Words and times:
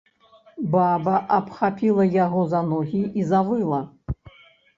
Баба 0.75 1.15
абхапіла 1.37 2.07
яго 2.25 2.41
за 2.55 2.63
ногі 2.71 3.03
і 3.21 3.27
завыла. 3.35 3.81